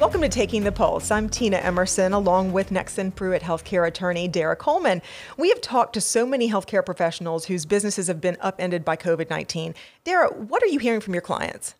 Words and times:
Welcome 0.00 0.22
to 0.22 0.28
Taking 0.28 0.64
the 0.64 0.72
Pulse. 0.72 1.12
I'm 1.12 1.28
Tina 1.28 1.58
Emerson, 1.58 2.12
along 2.12 2.52
with 2.52 2.70
Nexsen 2.70 3.14
Pruet 3.14 3.42
healthcare 3.42 3.86
attorney 3.86 4.26
Dara 4.26 4.56
Coleman. 4.56 5.00
We 5.38 5.50
have 5.50 5.60
talked 5.60 5.92
to 5.94 6.00
so 6.00 6.26
many 6.26 6.50
healthcare 6.50 6.84
professionals 6.84 7.44
whose 7.44 7.64
businesses 7.64 8.08
have 8.08 8.20
been 8.20 8.36
upended 8.40 8.84
by 8.84 8.96
COVID 8.96 9.30
19. 9.30 9.72
Dara, 10.02 10.34
what 10.34 10.64
are 10.64 10.66
you 10.66 10.80
hearing 10.80 11.00
from 11.00 11.14
your 11.14 11.20
clients? 11.20 11.76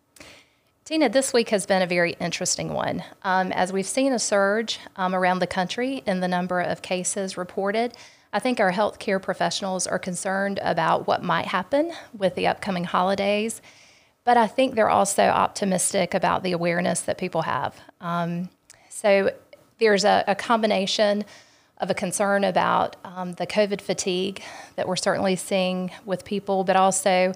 Tina, 0.85 1.09
this 1.09 1.33
week 1.33 1.49
has 1.49 1.65
been 1.65 1.81
a 1.81 1.87
very 1.87 2.15
interesting 2.21 2.73
one. 2.73 3.03
Um, 3.23 3.51
as 3.51 3.73
we've 3.73 3.85
seen 3.85 4.13
a 4.13 4.19
surge 4.19 4.79
um, 4.95 5.13
around 5.13 5.39
the 5.39 5.47
country 5.47 6.01
in 6.05 6.21
the 6.21 6.27
number 6.29 6.61
of 6.61 6.81
cases 6.81 7.35
reported, 7.35 7.97
I 8.31 8.39
think 8.39 8.61
our 8.61 8.71
healthcare 8.71 9.21
professionals 9.21 9.87
are 9.87 9.99
concerned 9.99 10.59
about 10.61 11.05
what 11.05 11.21
might 11.21 11.47
happen 11.47 11.91
with 12.17 12.35
the 12.35 12.47
upcoming 12.47 12.85
holidays, 12.85 13.61
but 14.25 14.37
I 14.37 14.47
think 14.47 14.75
they're 14.75 14.89
also 14.89 15.23
optimistic 15.23 16.13
about 16.13 16.43
the 16.43 16.51
awareness 16.51 17.01
that 17.01 17.17
people 17.17 17.43
have. 17.43 17.79
Um, 18.01 18.49
so 18.89 19.31
there's 19.77 20.03
a, 20.03 20.23
a, 20.27 20.35
combination 20.35 21.23
of 21.77 21.89
a 21.89 21.93
concern 21.93 22.43
about 22.43 22.95
um, 23.05 23.33
the 23.33 23.45
COVID 23.45 23.81
fatigue 23.81 24.41
that 24.75 24.87
we're 24.87 24.95
certainly 24.95 25.35
seeing 25.35 25.91
with 26.05 26.25
people, 26.25 26.63
but 26.63 26.75
also 26.75 27.33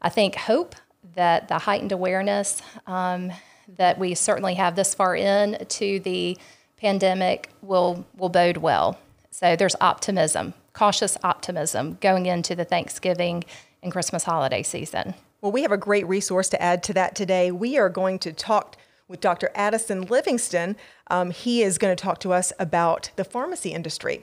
I 0.00 0.08
think 0.08 0.34
hope 0.34 0.74
that 1.14 1.48
the 1.48 1.58
heightened 1.58 1.92
awareness 1.92 2.62
um, 2.86 3.32
that 3.76 3.98
we 3.98 4.14
certainly 4.14 4.54
have 4.54 4.74
this 4.74 4.94
far 4.94 5.14
in 5.14 5.64
to 5.66 6.00
the 6.00 6.36
pandemic 6.78 7.50
will 7.62 8.04
will 8.16 8.28
bode 8.28 8.56
well. 8.56 8.98
So 9.30 9.54
there's 9.54 9.76
optimism, 9.80 10.54
cautious 10.72 11.16
optimism 11.22 11.98
going 12.00 12.26
into 12.26 12.56
the 12.56 12.64
Thanksgiving 12.64 13.44
and 13.82 13.92
Christmas 13.92 14.24
holiday 14.24 14.62
season. 14.62 15.14
Well, 15.42 15.50
we 15.50 15.62
have 15.62 15.72
a 15.72 15.76
great 15.76 16.06
resource 16.06 16.48
to 16.50 16.62
add 16.62 16.84
to 16.84 16.94
that 16.94 17.16
today. 17.16 17.50
We 17.50 17.76
are 17.76 17.88
going 17.88 18.20
to 18.20 18.32
talk 18.32 18.76
with 19.08 19.20
Dr. 19.20 19.50
Addison 19.56 20.02
Livingston. 20.02 20.76
Um, 21.10 21.32
he 21.32 21.64
is 21.64 21.78
going 21.78 21.94
to 21.94 22.00
talk 22.00 22.20
to 22.20 22.32
us 22.32 22.52
about 22.60 23.10
the 23.16 23.24
pharmacy 23.24 23.70
industry. 23.70 24.22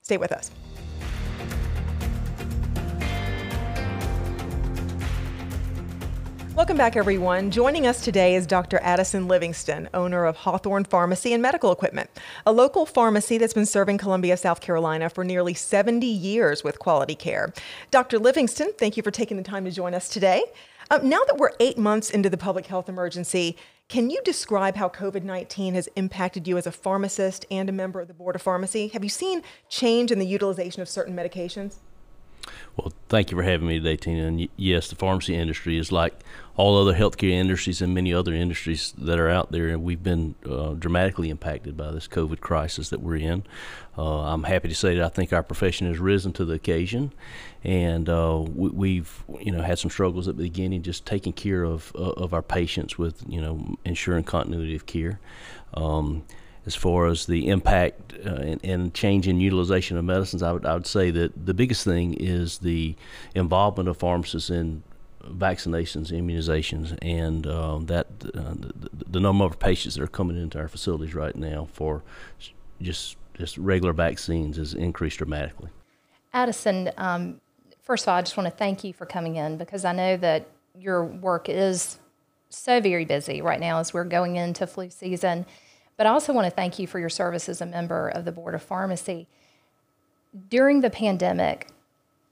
Stay 0.00 0.16
with 0.16 0.32
us. 0.32 0.50
Welcome 6.56 6.76
back, 6.76 6.94
everyone. 6.94 7.50
Joining 7.50 7.84
us 7.84 8.00
today 8.00 8.36
is 8.36 8.46
Dr. 8.46 8.78
Addison 8.80 9.26
Livingston, 9.26 9.88
owner 9.92 10.24
of 10.24 10.36
Hawthorne 10.36 10.84
Pharmacy 10.84 11.32
and 11.32 11.42
Medical 11.42 11.72
Equipment, 11.72 12.08
a 12.46 12.52
local 12.52 12.86
pharmacy 12.86 13.38
that's 13.38 13.52
been 13.52 13.66
serving 13.66 13.98
Columbia, 13.98 14.36
South 14.36 14.60
Carolina 14.60 15.10
for 15.10 15.24
nearly 15.24 15.52
70 15.52 16.06
years 16.06 16.62
with 16.62 16.78
quality 16.78 17.16
care. 17.16 17.52
Dr. 17.90 18.20
Livingston, 18.20 18.70
thank 18.78 18.96
you 18.96 19.02
for 19.02 19.10
taking 19.10 19.36
the 19.36 19.42
time 19.42 19.64
to 19.64 19.72
join 19.72 19.94
us 19.94 20.08
today. 20.08 20.44
Um, 20.92 21.08
now 21.08 21.24
that 21.26 21.38
we're 21.38 21.50
eight 21.58 21.76
months 21.76 22.08
into 22.08 22.30
the 22.30 22.36
public 22.36 22.66
health 22.66 22.88
emergency, 22.88 23.56
can 23.88 24.08
you 24.08 24.22
describe 24.24 24.76
how 24.76 24.88
COVID 24.88 25.24
19 25.24 25.74
has 25.74 25.88
impacted 25.96 26.46
you 26.46 26.56
as 26.56 26.68
a 26.68 26.72
pharmacist 26.72 27.44
and 27.50 27.68
a 27.68 27.72
member 27.72 28.00
of 28.00 28.06
the 28.06 28.14
Board 28.14 28.36
of 28.36 28.42
Pharmacy? 28.42 28.86
Have 28.88 29.02
you 29.02 29.10
seen 29.10 29.42
change 29.68 30.12
in 30.12 30.20
the 30.20 30.26
utilization 30.26 30.82
of 30.82 30.88
certain 30.88 31.16
medications? 31.16 31.78
Well, 32.76 32.92
thank 33.08 33.30
you 33.30 33.36
for 33.36 33.42
having 33.42 33.68
me 33.68 33.78
today, 33.78 33.96
Tina. 33.96 34.26
And 34.26 34.48
yes, 34.56 34.88
the 34.88 34.96
pharmacy 34.96 35.34
industry 35.36 35.78
is 35.78 35.92
like 35.92 36.14
all 36.56 36.76
other 36.80 36.94
healthcare 36.94 37.30
industries 37.30 37.80
and 37.80 37.94
many 37.94 38.12
other 38.12 38.32
industries 38.32 38.92
that 38.98 39.18
are 39.18 39.28
out 39.28 39.52
there, 39.52 39.68
and 39.68 39.82
we've 39.82 40.02
been 40.02 40.34
uh, 40.48 40.74
dramatically 40.74 41.30
impacted 41.30 41.76
by 41.76 41.90
this 41.90 42.08
COVID 42.08 42.40
crisis 42.40 42.90
that 42.90 43.00
we're 43.00 43.16
in. 43.16 43.44
Uh, 43.96 44.22
I'm 44.22 44.44
happy 44.44 44.68
to 44.68 44.74
say 44.74 44.96
that 44.96 45.04
I 45.04 45.08
think 45.08 45.32
our 45.32 45.42
profession 45.42 45.86
has 45.86 45.98
risen 45.98 46.32
to 46.34 46.44
the 46.44 46.54
occasion, 46.54 47.12
and 47.62 48.08
uh, 48.08 48.44
we, 48.44 48.96
have 48.98 49.24
you 49.40 49.52
know 49.52 49.62
had 49.62 49.78
some 49.78 49.90
struggles 49.90 50.28
at 50.28 50.36
the 50.36 50.44
beginning, 50.44 50.82
just 50.82 51.06
taking 51.06 51.32
care 51.32 51.64
of 51.64 51.92
uh, 51.94 52.10
of 52.12 52.34
our 52.34 52.42
patients 52.42 52.98
with 52.98 53.22
you 53.28 53.40
know 53.40 53.76
ensuring 53.84 54.24
continuity 54.24 54.74
of 54.74 54.86
care. 54.86 55.20
Um, 55.74 56.24
as 56.66 56.74
far 56.74 57.06
as 57.06 57.26
the 57.26 57.48
impact 57.48 58.14
uh, 58.24 58.30
and, 58.30 58.64
and, 58.64 58.94
change 58.94 59.28
in 59.28 59.38
utilization 59.38 59.96
of 59.96 60.04
medicines, 60.04 60.42
I 60.42 60.52
would, 60.52 60.64
I 60.64 60.74
would 60.74 60.86
say 60.86 61.10
that 61.10 61.46
the 61.46 61.52
biggest 61.52 61.84
thing 61.84 62.14
is 62.14 62.58
the 62.58 62.96
involvement 63.34 63.88
of 63.88 63.96
pharmacists 63.98 64.50
in 64.50 64.82
vaccinations, 65.22 66.10
immunizations, 66.10 66.96
and 67.02 67.46
uh, 67.46 67.78
that 67.82 68.06
uh, 68.34 68.54
the, 68.54 68.90
the, 69.10 69.20
number 69.20 69.44
of 69.44 69.58
patients 69.58 69.94
that 69.94 70.02
are 70.02 70.06
coming 70.06 70.36
into 70.36 70.58
our 70.58 70.68
facilities 70.68 71.14
right 71.14 71.36
now 71.36 71.68
for 71.72 72.02
just 72.80 73.16
just 73.34 73.58
regular 73.58 73.92
vaccines 73.92 74.56
has 74.56 74.74
increased 74.74 75.18
dramatically. 75.18 75.70
Addison, 76.32 76.90
um, 76.96 77.40
first 77.82 78.04
of 78.04 78.08
all, 78.08 78.16
I 78.16 78.22
just 78.22 78.36
want 78.36 78.48
to 78.48 78.56
thank 78.56 78.84
you 78.84 78.92
for 78.92 79.06
coming 79.06 79.36
in 79.36 79.56
because 79.56 79.84
I 79.84 79.92
know 79.92 80.16
that 80.18 80.46
your 80.78 81.04
work 81.04 81.48
is 81.48 81.98
so 82.48 82.80
very 82.80 83.04
busy 83.04 83.42
right 83.42 83.58
now 83.58 83.78
as 83.78 83.92
we're 83.92 84.04
going 84.04 84.36
into 84.36 84.66
flu 84.66 84.90
season. 84.90 85.46
But 85.96 86.06
I 86.06 86.10
also 86.10 86.32
want 86.32 86.46
to 86.46 86.50
thank 86.50 86.78
you 86.78 86.86
for 86.86 86.98
your 86.98 87.08
service 87.08 87.48
as 87.48 87.60
a 87.60 87.66
member 87.66 88.08
of 88.08 88.24
the 88.24 88.32
Board 88.32 88.54
of 88.54 88.62
Pharmacy. 88.62 89.28
During 90.48 90.80
the 90.80 90.90
pandemic, 90.90 91.68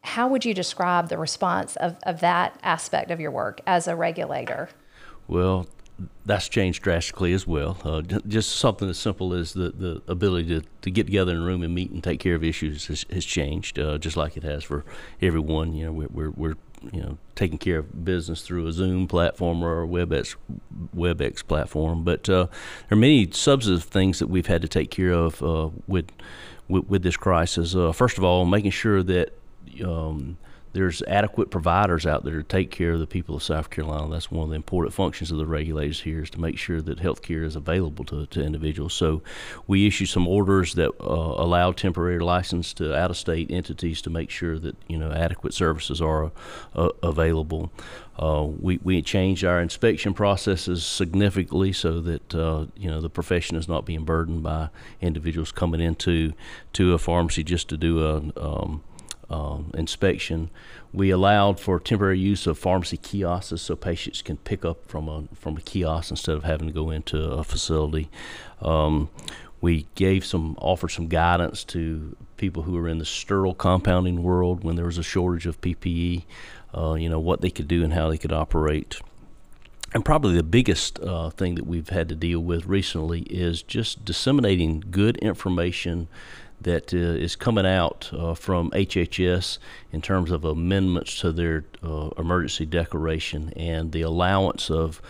how 0.02 0.28
would 0.28 0.44
you 0.44 0.52
describe 0.52 1.08
the 1.08 1.18
response 1.18 1.76
of, 1.76 1.96
of 2.02 2.20
that 2.20 2.58
aspect 2.62 3.10
of 3.10 3.20
your 3.20 3.30
work 3.30 3.60
as 3.66 3.86
a 3.86 3.94
regulator? 3.94 4.68
Well, 5.28 5.68
that's 6.26 6.48
changed 6.48 6.82
drastically 6.82 7.32
as 7.32 7.46
well. 7.46 7.78
Uh, 7.84 8.02
just 8.02 8.56
something 8.56 8.88
as 8.88 8.98
simple 8.98 9.32
as 9.32 9.52
the, 9.52 9.70
the 9.70 10.02
ability 10.08 10.48
to, 10.48 10.66
to 10.82 10.90
get 10.90 11.06
together 11.06 11.32
in 11.32 11.38
a 11.38 11.44
room 11.44 11.62
and 11.62 11.72
meet 11.72 11.92
and 11.92 12.02
take 12.02 12.18
care 12.18 12.34
of 12.34 12.42
issues 12.42 12.86
has, 12.86 13.06
has 13.10 13.24
changed, 13.24 13.78
uh, 13.78 13.98
just 13.98 14.16
like 14.16 14.36
it 14.36 14.42
has 14.42 14.64
for 14.64 14.84
everyone. 15.20 15.72
You 15.72 15.86
know, 15.86 15.92
we're, 15.92 16.08
we're, 16.10 16.30
we're 16.30 16.54
you 16.93 17.00
know 17.00 17.19
taking 17.34 17.59
care 17.59 17.78
of 17.78 18.04
business 18.04 18.43
through 18.43 18.66
a 18.66 18.72
Zoom 18.72 19.06
platform 19.06 19.62
or 19.62 19.82
a 19.82 19.87
WebEx 19.87 20.37
WebEx 20.97 21.47
platform. 21.47 22.04
But 22.04 22.28
uh, 22.28 22.47
there 22.88 22.97
are 22.97 23.00
many 23.00 23.31
substantive 23.31 23.84
things 23.84 24.19
that 24.19 24.28
we've 24.28 24.47
had 24.47 24.62
to 24.62 24.69
take 24.69 24.91
care 24.91 25.12
of 25.12 25.42
uh, 25.42 25.71
with, 25.87 26.10
with, 26.69 26.88
with 26.88 27.03
this 27.03 27.16
crisis. 27.16 27.75
Uh, 27.75 27.92
first 27.92 28.19
of 28.19 28.25
all, 28.25 28.44
making 28.44 28.71
sure 28.71 29.03
that 29.03 29.32
um, 29.84 30.37
there's 30.72 31.03
adequate 31.03 31.50
providers 31.50 32.06
out 32.06 32.25
there 32.25 32.37
to 32.37 32.43
take 32.43 32.71
care 32.71 32.93
of 32.93 33.00
the 33.00 33.06
people 33.06 33.37
of 33.37 33.43
South 33.43 33.71
Carolina. 33.71 34.09
That's 34.10 34.31
one 34.31 34.44
of 34.44 34.50
the 34.50 34.56
important 34.56 34.94
functions 34.94 35.31
of 35.31 35.38
the 35.38 35.47
regulators 35.47 36.00
here 36.00 36.22
is 36.22 36.31
to 36.31 36.41
make 36.41 36.56
sure 36.59 36.81
that 36.81 37.00
health 37.00 37.22
care 37.22 37.43
is 37.43 37.56
available 37.56 38.05
to, 38.06 38.27
to 38.27 38.43
individuals. 38.43 38.94
So 38.94 39.22
we 39.66 39.87
issue 39.87 40.06
some 40.06 40.27
orders 40.27 40.75
that 40.75 40.91
uh, 41.00 41.05
allow 41.05 41.72
temporary 41.72 42.21
license 42.21 42.72
to 42.75 42.97
out-of-state 42.97 43.50
entities 43.50 44.00
to 44.03 44.10
make 44.10 44.31
sure 44.31 44.59
that 44.59 44.77
you 44.88 44.99
know 44.99 45.12
adequate 45.12 45.55
services 45.55 46.00
are 46.00 46.33
uh, 46.75 46.89
available. 47.03 47.71
Uh, 48.19 48.47
we, 48.60 48.78
we 48.83 49.00
changed 49.00 49.43
our 49.44 49.60
inspection 49.60 50.12
processes 50.12 50.84
significantly 50.84 51.72
so 51.72 52.00
that 52.00 52.34
uh, 52.34 52.66
you 52.77 52.91
know 52.91 53.00
the 53.00 53.10
profession 53.10 53.56
is 53.56 53.69
not 53.69 53.84
being 53.84 54.04
burdened 54.04 54.43
by 54.43 54.69
individuals 55.00 55.53
coming 55.53 55.81
into 55.81 56.33
to 56.72 56.93
a 56.93 56.99
pharmacy 56.99 57.43
just 57.43 57.69
to 57.69 57.77
do 57.77 58.04
a 58.04 58.16
um, 58.37 58.83
um, 59.32 59.70
inspection. 59.75 60.50
We 60.93 61.10
allowed 61.10 61.59
for 61.59 61.81
temporary 61.81 62.19
use 62.19 62.47
of 62.47 62.59
pharmacy 62.59 62.98
kiosks 62.98 63.62
so 63.62 63.75
patients 63.75 64.20
can 64.22 64.37
pick 64.37 64.65
up 64.65 64.87
from 64.87 65.09
a 65.09 65.25
from 65.34 65.56
a 65.56 65.60
kiosk 65.60 66.10
instead 66.10 66.37
of 66.37 66.44
having 66.44 66.69
to 66.69 66.72
go 66.72 66.91
into 66.91 67.19
a 67.19 67.42
facility. 67.42 68.10
Um, 68.60 69.09
we 69.60 69.87
gave 69.94 70.25
some 70.25 70.56
offered 70.60 70.91
some 70.91 71.09
guidance 71.09 71.65
to 71.65 72.16
people 72.37 72.65
who 72.65 72.76
are 72.76 72.88
in 72.88 72.98
the 72.98 73.04
sterile 73.04 73.54
compounding 73.54 74.22
world 74.22 74.65
when 74.65 74.76
there 74.76 74.87
was 74.87 74.98
a 74.98 75.03
shortage 75.03 75.47
of 75.47 75.60
PPE. 75.60 76.25
Uh, 76.76 76.94
you 76.94 77.09
know 77.09 77.21
what 77.21 77.41
they 77.41 77.50
could 77.50 77.69
do 77.69 77.82
and 77.82 77.92
how 77.92 78.10
they 78.10 78.19
could 78.19 78.32
operate. 78.32 79.00
And 79.94 80.04
probably 80.04 80.34
the 80.34 80.42
biggest 80.42 80.98
uh, 81.00 81.28
thing 81.31 81.54
that 81.56 81.66
we've 81.66 81.91
had 81.91 82.09
to 82.09 82.15
deal 82.15 82.41
with 82.41 82.65
recently 82.66 83.22
is 83.22 83.62
just 83.62 84.06
disseminating 84.06 84.82
good 84.91 85.19
information 85.19 86.09
that 86.62 86.92
uh, 86.94 86.96
is 86.96 87.36
coming 87.36 87.66
out 87.66 88.10
uh, 88.12 88.34
from 88.34 88.70
HHS 88.70 89.58
in 89.92 90.00
terms 90.00 90.30
of 90.30 90.44
amendments 90.44 91.20
to 91.20 91.32
their 91.32 91.64
uh, 91.82 92.10
emergency 92.18 92.66
declaration 92.66 93.53
and 93.56 93.92
the 93.92 94.03
allowance 94.03 94.70
of 94.70 95.00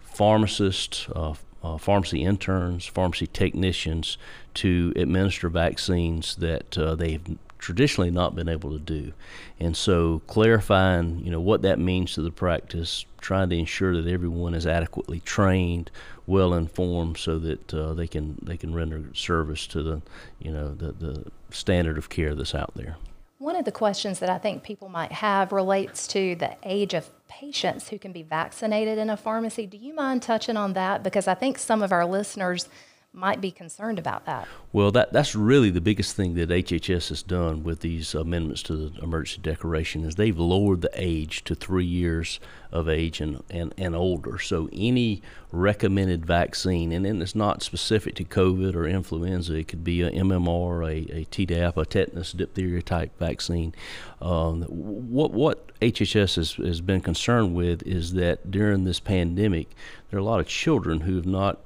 pharmacists, 0.00 1.08
uh, 1.14 1.34
pharmacy 1.78 2.24
interns, 2.24 2.86
pharmacy 2.86 3.26
technicians 3.26 4.18
to 4.54 4.92
administer 4.96 5.48
vaccines 5.48 6.36
that 6.36 6.76
uh, 6.76 6.94
they've 6.94 7.22
traditionally 7.60 8.10
not 8.10 8.34
been 8.34 8.48
able 8.48 8.70
to 8.70 8.78
do. 8.78 9.12
And 9.60 9.76
so 9.76 10.22
clarifying, 10.26 11.20
you 11.20 11.30
know, 11.30 11.40
what 11.40 11.62
that 11.62 11.78
means 11.78 12.14
to 12.14 12.22
the 12.22 12.30
practice, 12.30 13.04
trying 13.20 13.50
to 13.50 13.56
ensure 13.56 13.94
that 14.00 14.10
everyone 14.10 14.54
is 14.54 14.66
adequately 14.66 15.20
trained, 15.20 15.90
well 16.26 16.54
informed, 16.54 17.18
so 17.18 17.38
that 17.38 17.72
uh, 17.74 17.92
they 17.94 18.08
can 18.08 18.38
they 18.42 18.56
can 18.56 18.74
render 18.74 19.04
service 19.14 19.66
to 19.68 19.82
the, 19.82 20.02
you 20.40 20.50
know, 20.50 20.74
the 20.74 20.92
the 20.92 21.24
standard 21.50 21.98
of 21.98 22.08
care 22.08 22.34
that's 22.34 22.54
out 22.54 22.72
there. 22.74 22.96
One 23.38 23.56
of 23.56 23.64
the 23.64 23.72
questions 23.72 24.18
that 24.18 24.28
I 24.28 24.36
think 24.36 24.62
people 24.62 24.88
might 24.90 25.12
have 25.12 25.50
relates 25.50 26.06
to 26.08 26.34
the 26.34 26.56
age 26.62 26.92
of 26.92 27.08
patients 27.28 27.88
who 27.88 27.98
can 27.98 28.12
be 28.12 28.22
vaccinated 28.22 28.98
in 28.98 29.08
a 29.08 29.16
pharmacy. 29.16 29.66
Do 29.66 29.78
you 29.78 29.94
mind 29.94 30.22
touching 30.22 30.58
on 30.58 30.74
that? 30.74 31.02
Because 31.02 31.26
I 31.26 31.34
think 31.34 31.58
some 31.58 31.82
of 31.82 31.90
our 31.90 32.04
listeners 32.04 32.68
might 33.12 33.40
be 33.40 33.50
concerned 33.50 33.98
about 33.98 34.24
that. 34.24 34.46
Well, 34.72 34.92
that 34.92 35.12
that's 35.12 35.34
really 35.34 35.70
the 35.70 35.80
biggest 35.80 36.14
thing 36.14 36.34
that 36.34 36.50
HHS 36.50 37.08
has 37.08 37.24
done 37.24 37.64
with 37.64 37.80
these 37.80 38.14
amendments 38.14 38.62
to 38.64 38.76
the 38.76 39.02
emergency 39.02 39.42
declaration 39.42 40.04
is 40.04 40.14
they've 40.14 40.38
lowered 40.38 40.82
the 40.82 40.90
age 40.94 41.42
to 41.44 41.56
three 41.56 41.84
years 41.84 42.38
of 42.70 42.88
age 42.88 43.20
and, 43.20 43.42
and, 43.50 43.74
and 43.76 43.96
older. 43.96 44.38
So 44.38 44.68
any 44.72 45.22
recommended 45.50 46.24
vaccine, 46.24 46.92
and 46.92 47.04
then 47.04 47.20
it's 47.20 47.34
not 47.34 47.64
specific 47.64 48.14
to 48.16 48.24
COVID 48.24 48.76
or 48.76 48.86
influenza, 48.86 49.56
it 49.56 49.66
could 49.66 49.82
be 49.82 50.02
a 50.02 50.10
MMR, 50.12 50.84
a, 50.84 51.20
a 51.22 51.24
Tdap, 51.24 51.76
a 51.76 51.84
tetanus, 51.84 52.30
diphtheria 52.30 52.82
type 52.82 53.18
vaccine. 53.18 53.74
Um, 54.22 54.62
what 54.62 55.32
what 55.32 55.76
HHS 55.80 56.36
has, 56.36 56.52
has 56.52 56.80
been 56.80 57.00
concerned 57.00 57.56
with 57.56 57.82
is 57.84 58.12
that 58.12 58.52
during 58.52 58.84
this 58.84 59.00
pandemic, 59.00 59.68
there 60.10 60.18
are 60.18 60.22
a 60.22 60.24
lot 60.24 60.38
of 60.38 60.46
children 60.46 61.00
who 61.00 61.16
have 61.16 61.26
not 61.26 61.58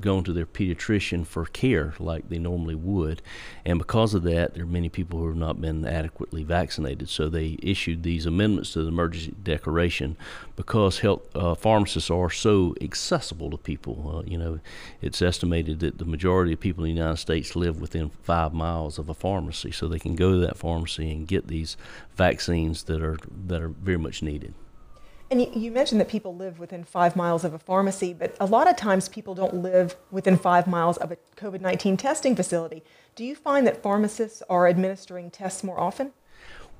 gone 0.00 0.24
to 0.24 0.32
their 0.32 0.46
pediatrician 0.46 1.26
for 1.26 1.44
care 1.46 1.94
like 1.98 2.28
they 2.28 2.38
normally 2.38 2.74
would. 2.74 3.20
And 3.64 3.78
because 3.78 4.14
of 4.14 4.22
that, 4.24 4.54
there 4.54 4.62
are 4.62 4.66
many 4.66 4.88
people 4.88 5.18
who 5.18 5.26
have 5.28 5.36
not 5.36 5.60
been 5.60 5.84
adequately 5.84 6.44
vaccinated. 6.44 7.08
So 7.08 7.28
they 7.28 7.58
issued 7.62 8.02
these 8.02 8.26
amendments 8.26 8.72
to 8.72 8.82
the 8.82 8.88
emergency 8.88 9.34
declaration 9.42 10.16
because 10.56 11.00
health 11.00 11.34
uh, 11.34 11.54
pharmacists 11.54 12.10
are 12.10 12.30
so 12.30 12.74
accessible 12.80 13.50
to 13.50 13.56
people. 13.56 14.18
Uh, 14.18 14.30
you 14.30 14.38
know, 14.38 14.60
it's 15.00 15.22
estimated 15.22 15.80
that 15.80 15.98
the 15.98 16.04
majority 16.04 16.52
of 16.52 16.60
people 16.60 16.84
in 16.84 16.94
the 16.94 17.00
United 17.00 17.18
States 17.18 17.56
live 17.56 17.80
within 17.80 18.10
five 18.22 18.52
miles 18.52 18.98
of 18.98 19.08
a 19.08 19.14
pharmacy, 19.14 19.70
so 19.70 19.88
they 19.88 19.98
can 19.98 20.14
go 20.14 20.32
to 20.32 20.38
that 20.38 20.56
pharmacy 20.56 21.10
and 21.10 21.28
get 21.28 21.48
these 21.48 21.76
vaccines 22.16 22.84
that 22.84 23.02
are 23.02 23.18
that 23.46 23.62
are 23.62 23.68
very 23.68 23.98
much 23.98 24.22
needed. 24.22 24.54
And 25.30 25.42
you, 25.54 25.70
mentioned 25.70 26.00
that 26.00 26.08
people 26.08 26.34
live 26.34 26.58
within 26.58 26.84
five 26.84 27.14
miles 27.14 27.44
of 27.44 27.52
a 27.52 27.58
pharmacy, 27.58 28.14
but 28.14 28.34
a 28.40 28.46
lot 28.46 28.68
of 28.68 28.76
times 28.76 29.10
people 29.10 29.34
don't 29.34 29.56
live 29.56 29.94
within 30.10 30.38
five 30.38 30.66
miles 30.66 30.96
of 30.96 31.12
a 31.12 31.16
COVID 31.36 31.60
19 31.60 31.98
testing 31.98 32.34
facility. 32.34 32.82
Do 33.14 33.24
you 33.24 33.34
find 33.34 33.66
that 33.66 33.82
pharmacists 33.82 34.42
are 34.48 34.66
administering 34.66 35.30
tests 35.30 35.62
more 35.62 35.78
often? 35.78 36.12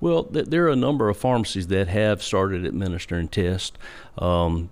Well, 0.01 0.25
th- 0.25 0.47
there 0.47 0.65
are 0.65 0.71
a 0.71 0.77
number 0.77 1.11
of 1.11 1.19
pharmacies 1.19 1.67
that 1.67 1.89
have 1.89 2.23
started 2.23 2.65
administering 2.65 3.29
tests. 3.29 3.77
Um, 4.17 4.71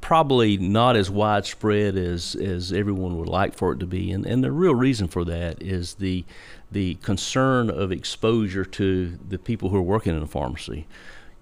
probably 0.00 0.56
not 0.56 0.96
as 0.96 1.08
widespread 1.08 1.96
as, 1.96 2.34
as 2.34 2.72
everyone 2.72 3.18
would 3.18 3.28
like 3.28 3.54
for 3.54 3.72
it 3.72 3.78
to 3.78 3.86
be. 3.86 4.10
And, 4.10 4.26
and 4.26 4.42
the 4.42 4.50
real 4.50 4.74
reason 4.74 5.06
for 5.06 5.24
that 5.26 5.62
is 5.62 5.94
the, 5.94 6.24
the 6.72 6.96
concern 6.96 7.70
of 7.70 7.92
exposure 7.92 8.64
to 8.64 9.16
the 9.28 9.38
people 9.38 9.68
who 9.68 9.76
are 9.76 9.82
working 9.82 10.16
in 10.16 10.22
a 10.22 10.26
pharmacy 10.26 10.88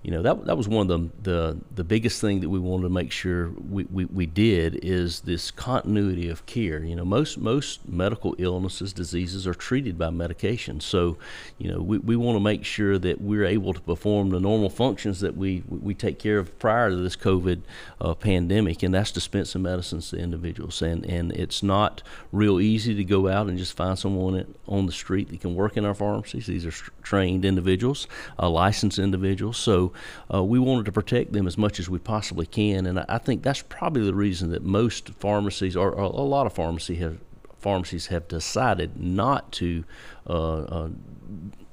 you 0.02 0.10
know 0.10 0.22
that 0.22 0.46
that 0.46 0.56
was 0.56 0.66
one 0.66 0.90
of 0.90 1.12
the 1.22 1.30
the, 1.30 1.58
the 1.74 1.84
biggest 1.84 2.20
thing 2.20 2.40
that 2.40 2.48
we 2.48 2.58
wanted 2.58 2.84
to 2.84 2.88
make 2.88 3.12
sure 3.12 3.50
we, 3.68 3.84
we, 3.84 4.06
we 4.06 4.24
did 4.24 4.80
is 4.82 5.20
this 5.20 5.50
continuity 5.50 6.28
of 6.30 6.46
care. 6.46 6.82
You 6.82 6.96
know, 6.96 7.04
most 7.04 7.36
most 7.36 7.86
medical 7.86 8.34
illnesses, 8.38 8.94
diseases 8.94 9.46
are 9.46 9.54
treated 9.54 9.98
by 9.98 10.08
medication. 10.08 10.80
So, 10.80 11.18
you 11.58 11.70
know, 11.70 11.80
we, 11.80 11.98
we 11.98 12.16
want 12.16 12.36
to 12.36 12.40
make 12.40 12.64
sure 12.64 12.98
that 12.98 13.20
we're 13.20 13.44
able 13.44 13.74
to 13.74 13.80
perform 13.80 14.30
the 14.30 14.40
normal 14.40 14.70
functions 14.70 15.20
that 15.20 15.36
we 15.36 15.64
we 15.68 15.94
take 15.94 16.18
care 16.18 16.38
of 16.38 16.58
prior 16.58 16.88
to 16.88 16.96
this 16.96 17.16
COVID 17.16 17.60
uh, 18.00 18.14
pandemic, 18.14 18.82
and 18.82 18.94
that's 18.94 19.12
dispensing 19.12 19.62
medicines 19.62 20.10
to 20.10 20.16
individuals. 20.16 20.80
And 20.80 21.04
and 21.04 21.30
it's 21.32 21.62
not 21.62 22.02
real 22.32 22.58
easy 22.58 22.94
to 22.94 23.04
go 23.04 23.28
out 23.28 23.48
and 23.48 23.58
just 23.58 23.76
find 23.76 23.98
someone 23.98 24.54
on 24.66 24.86
the 24.86 24.92
street 24.92 25.28
that 25.28 25.40
can 25.40 25.54
work 25.54 25.76
in 25.76 25.84
our 25.84 25.94
pharmacies. 25.94 26.46
These 26.46 26.64
are 26.64 26.72
trained 27.02 27.44
individuals, 27.44 28.06
uh, 28.38 28.48
licensed 28.48 28.98
individuals. 28.98 29.58
So 29.58 29.89
uh, 30.32 30.42
we 30.42 30.58
wanted 30.58 30.84
to 30.86 30.92
protect 30.92 31.32
them 31.32 31.46
as 31.46 31.56
much 31.56 31.78
as 31.80 31.88
we 31.88 31.98
possibly 31.98 32.46
can. 32.46 32.86
And 32.86 33.00
I, 33.00 33.04
I 33.08 33.18
think 33.18 33.42
that's 33.42 33.62
probably 33.62 34.04
the 34.04 34.14
reason 34.14 34.50
that 34.50 34.62
most 34.62 35.10
pharmacies, 35.10 35.76
or, 35.76 35.90
or 35.90 36.04
a 36.04 36.22
lot 36.22 36.46
of 36.46 36.52
pharmacy 36.52 36.96
have, 36.96 37.18
pharmacies, 37.58 38.06
have 38.08 38.28
decided 38.28 39.00
not 39.00 39.52
to 39.52 39.84
uh, 40.26 40.58
uh, 40.60 40.88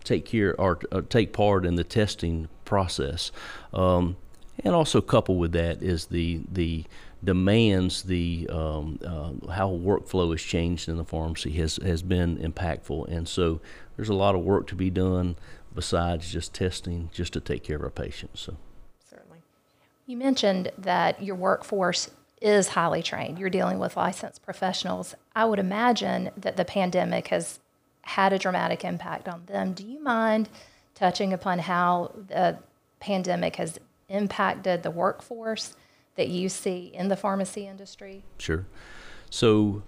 take 0.04 0.26
care 0.26 0.60
or 0.60 0.80
uh, 0.92 1.02
take 1.10 1.34
part 1.34 1.66
in 1.66 1.76
the 1.76 1.84
testing 1.84 2.48
process. 2.66 3.32
Um, 3.74 4.18
and 4.64 4.74
also 4.74 5.02
coupled 5.02 5.40
with 5.40 5.52
that 5.52 5.82
is 5.84 6.08
the 6.08 6.42
the 6.52 6.86
demands 7.24 8.04
the 8.04 8.48
um, 8.52 9.00
uh, 9.06 9.52
how 9.52 9.70
workflow 9.72 10.32
has 10.32 10.42
changed 10.42 10.88
in 10.90 10.98
the 10.98 11.04
pharmacy 11.04 11.52
has 11.52 11.78
has 11.78 12.02
been 12.02 12.38
impactful, 12.38 13.08
and 13.08 13.28
so 13.28 13.60
there's 13.96 14.10
a 14.10 14.14
lot 14.14 14.36
of 14.36 14.42
work 14.42 14.68
to 14.68 14.76
be 14.76 14.90
done 14.90 15.36
besides 15.78 16.32
just 16.32 16.56
testing 16.56 17.08
just 17.14 17.34
to 17.34 17.40
take 17.40 17.64
care 17.64 17.76
of 17.76 17.84
our 17.84 17.92
patients. 17.92 18.42
So 18.42 18.58
certainly. 19.08 19.44
You 20.08 20.18
mentioned 20.18 20.72
that 20.76 21.22
your 21.22 21.36
workforce 21.36 22.10
is 22.42 22.70
highly 22.70 23.04
trained. 23.04 23.38
You're 23.38 23.52
dealing 23.52 23.78
with 23.78 23.96
licensed 23.96 24.42
professionals. 24.42 25.14
I 25.36 25.46
would 25.46 25.60
imagine 25.60 26.32
that 26.36 26.58
the 26.58 26.66
pandemic 26.66 27.28
has 27.28 27.60
had 28.02 28.34
a 28.34 28.40
dramatic 28.40 28.84
impact 28.84 29.28
on 29.28 29.44
them. 29.46 29.74
Do 29.74 29.86
you 29.86 30.02
mind 30.02 30.50
touching 30.96 31.32
upon 31.32 31.60
how 31.60 32.12
the 32.28 32.58
pandemic 33.00 33.58
has 33.58 33.78
impacted 34.10 34.82
the 34.82 34.90
workforce 34.90 35.76
that 36.16 36.30
you 36.30 36.50
see 36.50 36.90
in 36.92 37.10
the 37.10 37.16
pharmacy 37.16 37.68
industry? 37.68 38.24
Sure. 38.40 38.66
So 39.30 39.84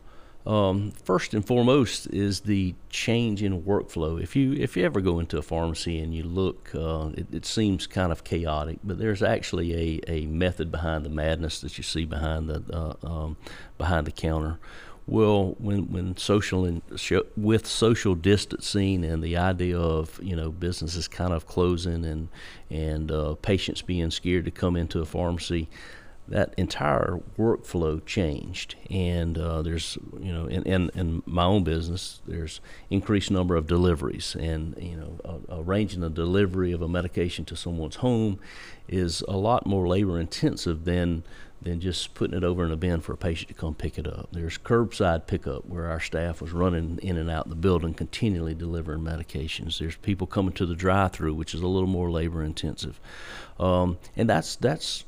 um, 0.46 0.92
first 1.04 1.34
and 1.34 1.46
foremost 1.46 2.08
is 2.08 2.42
the 2.42 2.74
change 2.90 3.44
in 3.44 3.62
workflow. 3.64 4.22
If 4.22 4.36
you 4.36 4.54
if 4.54 4.78
you 4.78 4.86
ever 4.86 5.02
go 5.02 5.20
into 5.20 5.38
a 5.38 5.42
pharmacy 5.42 6.00
and 6.00 6.16
you 6.16 6.24
look, 6.24 6.72
uh, 6.74 7.10
it, 7.16 7.28
it, 7.32 7.46
seems 7.46 7.86
kind 7.86 8.12
of 8.12 8.24
chaotic, 8.24 8.80
but 8.84 8.98
there's 8.98 9.22
actually 9.22 9.74
a, 9.74 10.02
a 10.08 10.26
method 10.28 10.72
behind 10.72 11.06
the 11.06 11.10
madness 11.10 11.60
that 11.62 11.78
you 11.78 11.84
see 11.84 12.06
behind 12.06 12.50
the 12.50 12.64
uh, 12.74 12.94
um, 13.06 13.38
behind 13.78 14.08
the 14.08 14.12
counter. 14.12 14.60
Well, 15.06 15.56
when 15.58 15.92
when 15.92 16.16
social 16.18 16.64
and 16.66 16.82
with 17.36 17.68
social 17.68 18.16
distancing 18.16 19.04
and 19.04 19.22
the 19.22 19.38
idea 19.38 19.78
of 19.78 20.20
you 20.24 20.36
know 20.36 20.52
businesses 20.52 21.08
kind 21.08 21.34
of 21.34 21.48
closing 21.48 22.06
and 22.06 22.30
and 22.70 23.12
uh, 23.12 23.36
patients 23.36 23.82
being 23.82 24.10
scared 24.10 24.46
to 24.46 24.52
come 24.52 24.78
into 24.78 25.02
a 25.02 25.06
pharmacy, 25.06 25.68
that 26.30 26.54
entire 26.58 27.20
workflow 27.38 28.04
changed. 28.06 28.76
And 28.90 29.38
uh, 29.38 29.62
there's, 29.62 29.98
you 30.20 30.32
know, 30.32 30.46
in, 30.46 30.64
in, 30.64 30.92
in, 30.94 31.24
my 31.26 31.44
own 31.44 31.64
business, 31.64 32.22
there's 32.28 32.62
increased 32.90 33.32
number 33.32 33.56
of 33.56 33.68
deliveries, 33.68 34.36
and 34.40 34.76
you 34.80 34.96
know, 34.96 35.42
arranging 35.50 36.04
a 36.04 36.10
delivery 36.10 36.72
of 36.72 36.82
a 36.82 36.88
medication 36.88 37.46
to 37.46 37.56
someone's 37.56 37.98
home 37.98 38.40
is 38.88 39.22
a 39.28 39.38
lot 39.38 39.66
more 39.66 39.88
labor 39.88 40.20
intensive 40.20 40.86
than 40.86 41.24
than 41.62 41.82
just 41.82 42.14
putting 42.14 42.38
it 42.38 42.44
over 42.44 42.64
in 42.64 42.72
a 42.72 42.78
bin 42.78 43.02
for 43.02 43.12
a 43.12 43.18
patient 43.18 43.50
to 43.50 43.54
come 43.54 43.76
pick 43.76 43.98
it 43.98 44.08
up. 44.08 44.30
There's 44.32 44.58
curbside 44.58 45.28
pickup 45.28 45.66
where 45.66 45.88
our 45.88 46.00
staff 46.00 46.42
was 46.42 46.54
running 46.54 47.00
in 47.02 47.18
and 47.18 47.30
out 47.30 47.50
the 47.50 47.56
building 47.56 47.94
continually 47.94 48.56
delivering 48.56 49.02
medications. 49.02 49.78
There's 49.78 49.98
people 49.98 50.26
coming 50.26 50.54
to 50.54 50.66
the 50.66 50.74
drive-through, 50.76 51.34
which 51.34 51.54
is 51.54 51.62
a 51.62 51.68
little 51.68 51.90
more 51.90 52.10
labor 52.10 52.44
intensive, 52.44 53.00
um, 53.60 53.98
and 54.16 54.30
that's 54.30 54.56
that's 54.56 55.04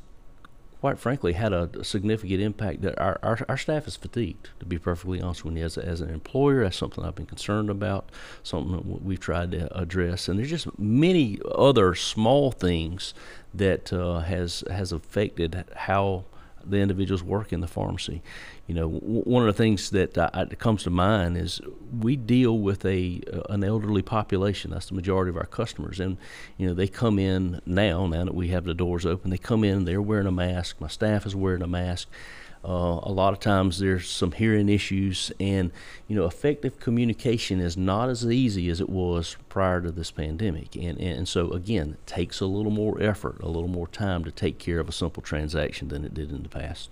quite 0.82 0.98
frankly, 0.98 1.34
had 1.34 1.54
a, 1.54 1.70
significant 1.84 2.42
impact. 2.42 2.82
That 2.82 3.00
our, 3.00 3.20
our, 3.22 3.40
our, 3.48 3.58
staff 3.58 3.88
is 3.88 3.96
fatigued, 3.96 4.50
to 4.60 4.66
be 4.66 4.80
perfectly 4.80 5.22
honest 5.22 5.46
with 5.46 5.56
you. 5.56 5.64
As, 5.64 5.78
as 5.78 6.02
an 6.02 6.10
employer, 6.10 6.64
that's 6.64 6.76
something 6.76 7.06
I've 7.06 7.16
been 7.16 7.28
concerned 7.28 7.70
about, 7.70 8.10
something 8.42 8.76
that 8.76 9.04
we've 9.04 9.20
tried 9.20 9.52
to 9.52 9.78
address. 9.78 10.28
And 10.28 10.40
there's 10.40 10.50
just 10.50 10.80
many 10.80 11.40
other 11.54 11.94
small 11.94 12.52
things 12.52 13.14
that 13.54 13.94
uh, 13.94 14.22
has 14.22 14.64
has 14.72 14.92
affected 14.92 15.66
how 15.76 16.26
the 16.66 16.78
individuals 16.78 17.24
work 17.24 17.52
in 17.52 17.62
the 17.62 17.68
pharmacy. 17.68 18.22
You 18.68 18.76
know, 18.76 18.90
w- 18.90 19.24
one 19.24 19.48
of 19.48 19.48
the 19.48 19.64
things 19.64 19.90
that, 19.92 20.18
uh, 20.18 20.46
comes 20.58 20.84
to 20.84 20.90
mind 20.90 21.38
is 21.38 21.62
we 22.00 22.16
deal 22.16 22.58
with 22.58 22.86
a 22.86 23.22
uh, 23.32 23.42
an 23.50 23.64
elderly 23.64 24.02
population. 24.02 24.72
That's 24.72 24.88
the 24.88 24.96
majority 24.96 25.30
of 25.30 25.38
our 25.38 25.46
customers, 25.46 26.00
and 26.00 26.18
you 26.58 26.68
know 26.68 26.74
they 26.74 26.88
come 26.88 27.20
in 27.20 27.62
now. 27.66 28.08
Now 28.08 28.26
that 28.26 28.36
we 28.36 28.50
have 28.50 28.66
the 28.66 28.74
doors 28.74 29.06
open, 29.06 29.30
they 29.30 29.38
come 29.38 29.64
in. 29.64 29.86
They're 29.86 30.02
wearing 30.02 30.28
a 30.28 30.32
mask. 30.32 30.80
My 30.80 30.88
staff 30.88 31.26
is 31.26 31.36
wearing 31.36 31.62
a 31.62 31.68
mask. 31.68 32.08
Uh, 32.64 33.00
a 33.02 33.12
lot 33.12 33.34
of 33.34 33.40
times 33.40 33.80
there's 33.80 34.08
some 34.08 34.32
hearing 34.34 34.70
issues, 34.70 35.32
and 35.40 35.72
you 36.08 36.16
know, 36.16 36.26
effective 36.26 36.80
communication 36.80 37.60
is 37.60 37.76
not 37.76 38.08
as 38.08 38.24
easy 38.26 38.70
as 38.70 38.80
it 38.80 38.90
was 38.90 39.36
prior 39.50 39.82
to 39.82 39.92
this 39.92 40.12
pandemic. 40.12 40.76
And, 40.76 41.00
and 41.00 41.28
so, 41.28 41.52
again, 41.52 41.94
it 41.94 42.08
takes 42.08 42.40
a 42.40 42.46
little 42.46 42.72
more 42.72 43.02
effort, 43.02 43.42
a 43.42 43.48
little 43.48 43.70
more 43.70 43.88
time 43.88 44.24
to 44.26 44.32
take 44.32 44.60
care 44.60 44.80
of 44.80 44.88
a 44.88 44.92
simple 44.92 45.24
transaction 45.24 45.88
than 45.88 46.06
it 46.06 46.14
did 46.14 46.30
in 46.32 46.44
the 46.44 46.50
past. 46.50 46.92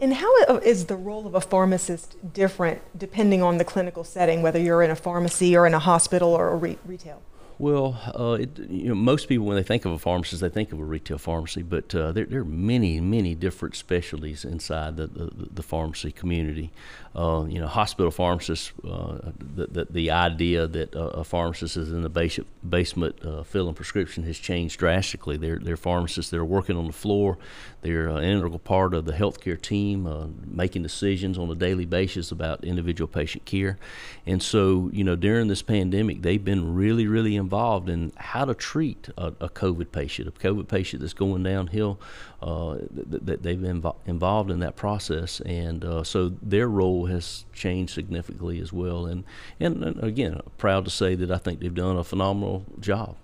And 0.00 0.14
how 0.14 0.58
is 0.58 0.86
the 0.86 0.96
role 0.96 1.26
of 1.26 1.34
a 1.34 1.40
pharmacist 1.40 2.16
different 2.34 2.82
depending 2.96 3.42
on 3.42 3.56
the 3.56 3.64
clinical 3.64 4.04
setting, 4.04 4.42
whether 4.42 4.58
you're 4.58 4.82
in 4.82 4.90
a 4.90 4.96
pharmacy 4.96 5.56
or 5.56 5.66
in 5.66 5.74
a 5.74 5.78
hospital 5.78 6.28
or 6.28 6.50
a 6.50 6.56
re- 6.56 6.78
retail? 6.84 7.22
Well, 7.58 7.98
uh, 8.14 8.32
it, 8.34 8.58
you 8.68 8.88
know, 8.88 8.94
most 8.94 9.28
people 9.28 9.46
when 9.46 9.56
they 9.56 9.62
think 9.62 9.86
of 9.86 9.92
a 9.92 9.98
pharmacist, 9.98 10.42
they 10.42 10.50
think 10.50 10.72
of 10.72 10.78
a 10.78 10.84
retail 10.84 11.16
pharmacy, 11.16 11.62
but 11.62 11.94
uh, 11.94 12.12
there, 12.12 12.26
there, 12.26 12.40
are 12.40 12.44
many, 12.44 13.00
many 13.00 13.34
different 13.34 13.76
specialties 13.76 14.44
inside 14.44 14.98
the, 14.98 15.06
the, 15.06 15.48
the 15.54 15.62
pharmacy 15.62 16.12
community. 16.12 16.70
Uh, 17.14 17.46
you 17.48 17.58
know, 17.58 17.66
hospital 17.66 18.10
pharmacists, 18.10 18.72
uh, 18.84 19.32
the, 19.38 19.66
the, 19.68 19.86
the, 19.88 20.10
idea 20.10 20.66
that 20.66 20.94
a 20.94 21.24
pharmacist 21.24 21.78
is 21.78 21.90
in 21.90 22.02
the 22.02 22.10
base, 22.10 22.38
basement 22.68 23.16
uh, 23.24 23.42
filling 23.42 23.72
prescription 23.74 24.22
has 24.24 24.38
changed 24.38 24.78
drastically. 24.78 25.38
They're, 25.38 25.58
they're 25.58 25.78
pharmacists 25.78 26.30
that 26.30 26.36
are 26.36 26.44
working 26.44 26.76
on 26.76 26.86
the 26.86 26.92
floor. 26.92 27.38
They're 27.80 28.08
an 28.08 28.22
integral 28.22 28.58
part 28.58 28.92
of 28.92 29.06
the 29.06 29.12
healthcare 29.12 29.58
team, 29.58 30.06
uh, 30.06 30.26
making 30.44 30.82
decisions 30.82 31.38
on 31.38 31.50
a 31.50 31.54
daily 31.54 31.86
basis 31.86 32.30
about 32.30 32.62
individual 32.64 33.08
patient 33.08 33.46
care. 33.46 33.78
And 34.26 34.42
so, 34.42 34.90
you 34.92 35.02
know, 35.02 35.16
during 35.16 35.48
this 35.48 35.62
pandemic, 35.62 36.20
they've 36.20 36.44
been 36.44 36.74
really, 36.74 37.06
really 37.06 37.34
involved 37.46 37.88
in 37.88 38.12
how 38.16 38.44
to 38.44 38.54
treat 38.54 39.08
a, 39.16 39.28
a 39.40 39.48
COVID 39.48 39.92
patient, 39.92 40.26
a 40.26 40.32
COVID 40.32 40.66
patient 40.66 41.00
that's 41.00 41.14
going 41.14 41.44
downhill. 41.44 42.00
Uh, 42.42 42.78
th- 43.10 43.24
th- 43.24 43.40
they've 43.40 43.62
been 43.62 43.80
invo- 43.80 43.96
involved 44.04 44.50
in 44.50 44.58
that 44.58 44.74
process, 44.74 45.40
and 45.42 45.84
uh, 45.84 46.02
so 46.02 46.32
their 46.42 46.68
role 46.68 47.06
has 47.06 47.44
changed 47.52 47.94
significantly 47.94 48.60
as 48.60 48.72
well. 48.72 49.06
And, 49.06 49.22
and, 49.60 49.84
and 49.84 50.02
again, 50.02 50.40
proud 50.58 50.84
to 50.86 50.90
say 50.90 51.14
that 51.14 51.30
I 51.30 51.38
think 51.38 51.60
they've 51.60 51.72
done 51.72 51.96
a 51.96 52.04
phenomenal 52.04 52.64
job. 52.80 53.14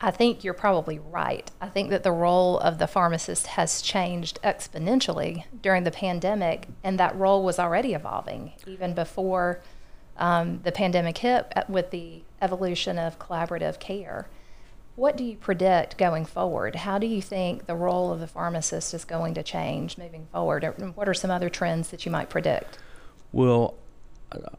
I 0.00 0.10
think 0.10 0.44
you're 0.44 0.52
probably 0.52 0.98
right. 0.98 1.50
I 1.62 1.68
think 1.68 1.88
that 1.88 2.02
the 2.02 2.12
role 2.12 2.58
of 2.58 2.78
the 2.78 2.86
pharmacist 2.86 3.46
has 3.46 3.80
changed 3.80 4.38
exponentially 4.44 5.44
during 5.62 5.84
the 5.84 5.90
pandemic, 5.90 6.68
and 6.82 7.00
that 7.00 7.16
role 7.16 7.42
was 7.42 7.58
already 7.58 7.94
evolving 7.94 8.52
even 8.66 8.92
before 8.92 9.62
um, 10.16 10.60
the 10.62 10.72
pandemic 10.72 11.18
hit 11.18 11.52
uh, 11.56 11.62
with 11.68 11.90
the 11.90 12.22
evolution 12.44 12.98
of 12.98 13.18
collaborative 13.18 13.80
care. 13.80 14.28
What 14.96 15.16
do 15.16 15.24
you 15.24 15.36
predict 15.36 15.98
going 15.98 16.24
forward? 16.24 16.76
How 16.76 16.98
do 16.98 17.06
you 17.06 17.20
think 17.20 17.66
the 17.66 17.74
role 17.74 18.12
of 18.12 18.20
the 18.20 18.28
pharmacist 18.28 18.94
is 18.94 19.04
going 19.04 19.34
to 19.34 19.42
change 19.42 19.98
moving 19.98 20.26
forward? 20.30 20.62
What 20.94 21.08
are 21.08 21.14
some 21.14 21.30
other 21.30 21.48
trends 21.48 21.88
that 21.88 22.06
you 22.06 22.12
might 22.12 22.30
predict? 22.30 22.78
Well, 23.32 23.74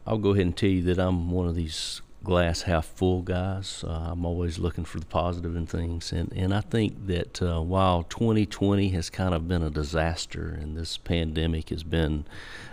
I'll 0.06 0.18
go 0.18 0.30
ahead 0.30 0.46
and 0.46 0.56
tell 0.56 0.68
you 0.68 0.82
that 0.82 0.98
I'm 0.98 1.30
one 1.30 1.46
of 1.46 1.54
these 1.54 2.02
glass 2.26 2.62
half 2.62 2.84
full 2.86 3.22
guys. 3.22 3.84
Uh, 3.86 4.08
I'm 4.10 4.26
always 4.26 4.58
looking 4.58 4.84
for 4.84 4.98
the 4.98 5.06
positive 5.06 5.54
in 5.54 5.66
things, 5.66 6.12
and 6.12 6.32
and 6.32 6.52
I 6.52 6.60
think 6.60 7.06
that 7.06 7.40
uh, 7.40 7.60
while 7.62 8.02
2020 8.02 8.88
has 8.90 9.10
kind 9.10 9.32
of 9.32 9.46
been 9.46 9.62
a 9.62 9.70
disaster, 9.70 10.58
and 10.60 10.76
this 10.76 10.98
pandemic 10.98 11.70
has 11.70 11.84
been, 11.84 12.24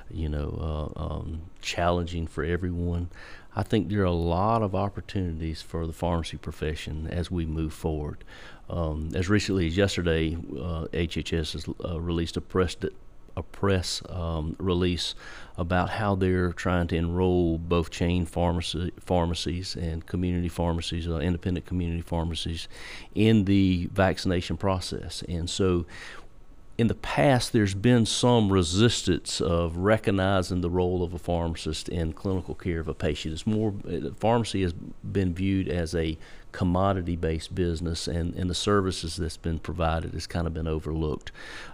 you 0.09 0.27
know, 0.27 0.91
uh, 0.97 0.99
um, 0.99 1.43
challenging 1.61 2.25
for 2.27 2.43
everyone. 2.43 3.09
I 3.55 3.63
think 3.63 3.89
there 3.89 4.01
are 4.01 4.05
a 4.05 4.11
lot 4.11 4.61
of 4.61 4.73
opportunities 4.73 5.61
for 5.61 5.85
the 5.85 5.93
pharmacy 5.93 6.37
profession 6.37 7.07
as 7.07 7.29
we 7.29 7.45
move 7.45 7.73
forward. 7.73 8.23
Um, 8.69 9.11
as 9.13 9.29
recently 9.29 9.67
as 9.67 9.77
yesterday, 9.77 10.35
HHS 10.35 11.33
uh, 11.33 11.83
has 11.83 11.93
uh, 11.93 12.01
released 12.01 12.37
a 12.37 12.41
press 12.41 12.75
a 13.35 13.43
press 13.43 14.01
um, 14.09 14.55
release 14.59 15.15
about 15.57 15.89
how 15.89 16.15
they're 16.15 16.53
trying 16.53 16.87
to 16.87 16.95
enroll 16.95 17.57
both 17.57 17.89
chain 17.89 18.25
pharmacy, 18.25 18.91
pharmacies 18.99 19.75
and 19.75 20.05
community 20.05 20.49
pharmacies, 20.49 21.07
uh, 21.07 21.17
independent 21.17 21.65
community 21.65 22.01
pharmacies, 22.01 22.67
in 23.15 23.45
the 23.45 23.89
vaccination 23.91 24.57
process. 24.57 25.23
And 25.27 25.49
so 25.49 25.85
in 26.77 26.87
the 26.87 26.95
past, 26.95 27.53
there's 27.53 27.75
been 27.75 28.05
some 28.05 28.51
resistance 28.51 29.39
of 29.39 29.77
recognizing 29.77 30.61
the 30.61 30.69
role 30.69 31.03
of 31.03 31.13
a 31.13 31.19
pharmacist 31.19 31.87
in 31.87 32.13
clinical 32.13 32.55
care 32.55 32.79
of 32.79 32.87
a 32.87 32.93
patient. 32.95 33.33
It's 33.33 33.45
more 33.45 33.73
pharmacy 34.17 34.63
has 34.63 34.73
been 34.73 35.33
viewed 35.35 35.67
as 35.67 35.93
a 35.93 36.17
commodity-based 36.53 37.53
business, 37.53 38.07
and, 38.07 38.33
and 38.35 38.49
the 38.49 38.55
services 38.55 39.17
that's 39.17 39.35
been 39.37 39.59
provided 39.59 40.13
has 40.13 40.25
kind 40.25 40.47
of 40.47 40.53
been 40.53 40.67
overlooked. 40.67 41.31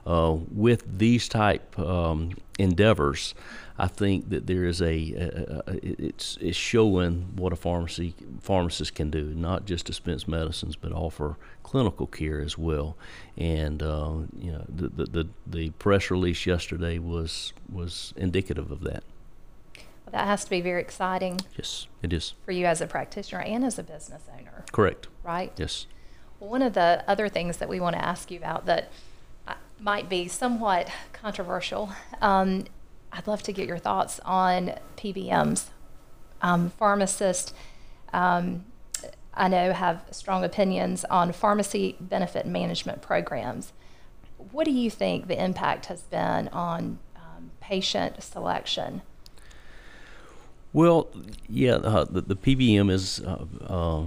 Uh, 0.08 0.38
with 0.52 0.98
these 0.98 1.28
type 1.28 1.78
um, 1.78 2.32
endeavors, 2.58 3.36
I 3.78 3.88
think 3.88 4.30
that 4.30 4.48
there 4.48 4.66
is 4.66 4.82
a, 4.82 5.14
a, 5.14 5.72
a, 5.72 5.80
it's 5.84 6.38
it's 6.42 6.58
showing 6.58 7.34
what 7.36 7.54
a 7.54 7.56
pharmacy 7.56 8.14
pharmacist 8.42 8.96
can 8.96 9.10
do, 9.10 9.34
not 9.36 9.66
just 9.66 9.86
dispense 9.86 10.28
medicines, 10.28 10.76
but 10.76 10.92
offer 10.92 11.38
clinical 11.64 12.08
care 12.08 12.42
as 12.42 12.58
well. 12.58 12.98
And 13.38 13.84
uh, 13.84 14.14
you 14.38 14.52
know, 14.52 14.66
the, 14.68 14.90
the, 14.90 15.06
the 15.06 15.28
the 15.46 15.70
press 15.72 16.12
release 16.12 16.46
yesterday 16.46 16.98
was 17.00 17.54
was 17.72 18.14
indicative 18.18 18.72
of 18.72 18.82
that. 18.82 19.04
That 20.12 20.26
has 20.26 20.44
to 20.44 20.50
be 20.50 20.62
very 20.62 20.82
exciting. 20.82 21.42
Yes, 21.58 21.88
it 22.02 22.14
is 22.14 22.34
for 22.46 22.52
you 22.52 22.66
as 22.66 22.82
a 22.82 22.88
practitioner 22.88 23.42
and 23.42 23.64
as 23.64 23.78
a 23.80 23.84
business 23.84 24.24
owner. 24.38 24.66
Correct. 24.72 25.08
Right. 25.24 25.52
Yes. 25.58 25.86
Well, 26.40 26.50
one 26.50 26.62
of 26.62 26.74
the 26.74 27.04
other 27.08 27.30
things 27.30 27.58
that 27.58 27.70
we 27.70 27.80
want 27.80 27.96
to 27.96 28.04
ask 28.04 28.32
you 28.32 28.38
about 28.38 28.66
that 28.66 28.92
uh, 29.48 29.56
might 29.80 30.10
be 30.10 30.28
somewhat 30.28 30.90
controversial 31.14 31.92
um, 32.22 32.66
I'd 33.12 33.28
love 33.28 33.44
to 33.44 33.52
get 33.52 33.68
your 33.68 33.78
thoughts 33.78 34.20
on 34.26 34.76
PBMs. 34.98 35.66
Um, 36.42 36.70
pharmacists, 36.70 37.54
um, 38.14 38.66
I 39.34 39.48
know, 39.48 39.74
have 39.74 40.04
strong 40.12 40.44
opinions 40.44 41.06
on 41.06 41.32
pharmacy 41.32 41.98
benefit 42.00 42.46
management 42.46 43.02
programs. 43.02 43.74
What 44.52 44.66
do 44.66 44.72
you 44.72 44.90
think 44.90 45.28
the 45.28 45.42
impact 45.42 45.88
has 45.88 46.04
been 46.04 46.48
on 46.50 47.00
um, 47.16 47.52
patient 47.60 48.22
selection? 48.24 49.02
Well, 50.72 51.10
yeah, 51.48 51.76
uh, 51.76 52.06
the, 52.06 52.22
the, 52.22 52.36
PBM 52.36 52.92
is 52.92 53.22
uh, 53.22 53.46
uh, 53.68 54.06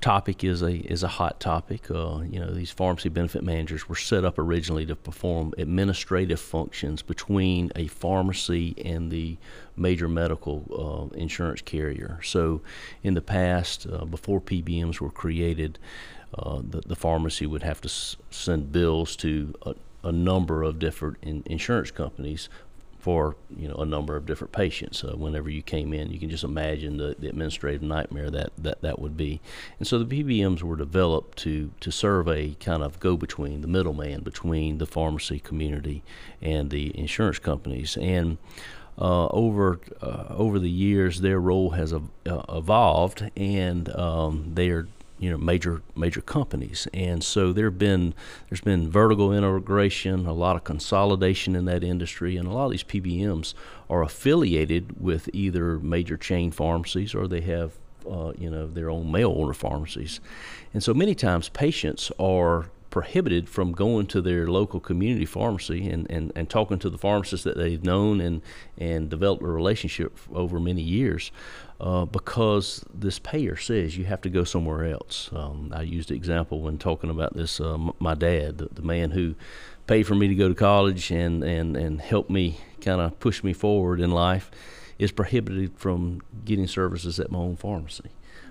topic 0.00 0.42
is 0.42 0.60
a 0.60 0.72
is 0.72 1.04
a 1.04 1.08
hot 1.08 1.38
topic. 1.38 1.88
Uh, 1.88 2.22
you 2.28 2.40
know, 2.40 2.50
these 2.52 2.72
pharmacy 2.72 3.08
benefit 3.08 3.44
managers 3.44 3.88
were 3.88 3.94
set 3.94 4.24
up 4.24 4.40
originally 4.40 4.84
to 4.86 4.96
perform 4.96 5.54
administrative 5.56 6.40
functions 6.40 7.00
between 7.00 7.70
a 7.76 7.86
pharmacy 7.86 8.74
and 8.84 9.12
the 9.12 9.36
major 9.76 10.08
medical 10.08 11.10
uh, 11.14 11.16
insurance 11.16 11.62
carrier. 11.62 12.18
So, 12.24 12.60
in 13.04 13.14
the 13.14 13.22
past, 13.22 13.86
uh, 13.86 14.04
before 14.04 14.40
PBMs 14.40 15.00
were 15.00 15.10
created, 15.10 15.78
the, 16.34 16.82
the 16.84 16.96
pharmacy 16.96 17.46
would 17.46 17.62
have 17.62 17.80
to 17.82 17.88
s- 17.88 18.16
send 18.30 18.72
bills 18.72 19.14
to 19.16 19.54
a, 19.62 19.74
a 20.02 20.12
number 20.12 20.64
of 20.64 20.80
different 20.80 21.18
in 21.22 21.44
insurance 21.46 21.92
companies 21.92 22.48
for 23.08 23.36
you 23.56 23.66
know 23.66 23.76
a 23.76 23.86
number 23.86 24.16
of 24.16 24.26
different 24.26 24.52
patients. 24.52 25.02
Uh, 25.02 25.16
whenever 25.16 25.48
you 25.48 25.62
came 25.62 25.94
in, 25.94 26.10
you 26.10 26.20
can 26.20 26.28
just 26.28 26.44
imagine 26.44 26.98
the, 26.98 27.16
the 27.18 27.26
administrative 27.26 27.80
nightmare 27.80 28.28
that, 28.28 28.50
that 28.58 28.82
that 28.82 28.98
would 28.98 29.16
be. 29.16 29.40
And 29.78 29.88
so 29.88 29.98
the 29.98 30.04
PBMs 30.04 30.62
were 30.62 30.76
developed 30.76 31.38
to 31.38 31.70
to 31.80 31.90
serve 31.90 32.28
a 32.28 32.54
kind 32.60 32.82
of 32.82 33.00
go 33.00 33.16
between, 33.16 33.62
the 33.62 33.66
middleman 33.66 34.20
between 34.20 34.76
the 34.76 34.84
pharmacy 34.84 35.38
community 35.38 36.02
and 36.42 36.68
the 36.68 36.92
insurance 36.98 37.38
companies. 37.38 37.96
And 37.96 38.36
uh, 38.98 39.28
over 39.28 39.80
uh, 40.02 40.26
over 40.28 40.58
the 40.58 40.68
years, 40.68 41.22
their 41.22 41.40
role 41.40 41.70
has 41.70 41.94
uh, 41.94 42.00
evolved, 42.26 43.30
and 43.38 43.88
um, 43.96 44.50
they 44.52 44.68
are 44.68 44.86
you 45.18 45.30
know 45.30 45.36
major 45.36 45.82
major 45.96 46.20
companies. 46.20 46.86
And 46.94 47.22
so 47.22 47.52
there 47.52 47.70
been 47.70 48.14
there's 48.48 48.60
been 48.60 48.90
vertical 48.90 49.32
integration 49.32 50.26
a 50.26 50.32
lot 50.32 50.56
of 50.56 50.64
consolidation 50.64 51.54
in 51.56 51.64
that 51.66 51.84
industry 51.84 52.36
and 52.36 52.48
a 52.48 52.52
lot 52.52 52.66
of 52.66 52.70
these 52.72 52.84
PBMs 52.84 53.54
are 53.90 54.02
affiliated 54.02 55.00
with 55.00 55.28
either 55.32 55.78
major 55.78 56.16
chain 56.16 56.50
pharmacies 56.50 57.14
or 57.14 57.26
they 57.26 57.40
have 57.42 57.72
uh, 58.08 58.32
you 58.38 58.50
know 58.50 58.66
their 58.66 58.90
own 58.90 59.10
mail 59.10 59.30
order 59.30 59.54
pharmacies. 59.54 60.20
And 60.72 60.82
so 60.82 60.94
many 60.94 61.14
times 61.14 61.48
patients 61.48 62.10
are 62.18 62.66
prohibited 62.90 63.48
from 63.48 63.72
going 63.72 64.06
to 64.06 64.22
their 64.22 64.46
local 64.46 64.80
community 64.80 65.26
pharmacy 65.26 65.88
and, 65.88 66.10
and, 66.10 66.32
and 66.34 66.48
talking 66.48 66.78
to 66.78 66.88
the 66.88 66.98
pharmacist 66.98 67.44
that 67.44 67.56
they've 67.56 67.84
known 67.84 68.20
and, 68.20 68.40
and 68.78 69.10
developed 69.10 69.42
a 69.42 69.46
relationship 69.46 70.18
over 70.32 70.58
many 70.58 70.82
years 70.82 71.30
uh, 71.80 72.04
because 72.04 72.84
this 72.92 73.18
payer 73.18 73.56
says 73.56 73.96
you 73.96 74.04
have 74.04 74.20
to 74.22 74.28
go 74.28 74.44
somewhere 74.44 74.84
else. 74.84 75.30
Um, 75.32 75.72
I 75.74 75.82
used 75.82 76.08
the 76.08 76.14
example 76.14 76.60
when 76.60 76.78
talking 76.78 77.10
about 77.10 77.34
this. 77.34 77.60
Uh, 77.60 77.78
my 77.98 78.14
dad, 78.14 78.58
the, 78.58 78.68
the, 78.72 78.82
man 78.82 79.12
who 79.12 79.36
paid 79.86 80.04
for 80.04 80.14
me 80.14 80.28
to 80.28 80.34
go 80.34 80.48
to 80.48 80.54
college 80.54 81.10
and, 81.10 81.44
and, 81.44 81.76
and 81.76 82.00
helped 82.00 82.30
me 82.30 82.58
kind 82.80 83.00
of 83.00 83.18
push 83.20 83.44
me 83.44 83.52
forward 83.52 84.00
in 84.00 84.10
life, 84.10 84.50
is 84.98 85.12
prohibited 85.12 85.72
from 85.76 86.20
getting 86.44 86.66
services 86.66 87.20
at 87.20 87.30
my 87.30 87.38
own 87.38 87.56
pharmacy. 87.56 88.10